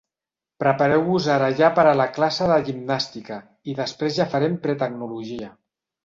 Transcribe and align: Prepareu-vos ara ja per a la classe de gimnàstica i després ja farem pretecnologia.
Prepareu-vos 0.61 1.25
ara 1.33 1.49
ja 1.59 1.67
per 1.79 1.83
a 1.89 1.91
la 1.99 2.07
classe 2.15 2.47
de 2.51 2.57
gimnàstica 2.69 3.37
i 3.73 3.75
després 3.81 4.17
ja 4.21 4.27
farem 4.31 4.55
pretecnologia. 4.65 5.51